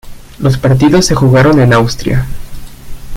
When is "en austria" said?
1.61-2.25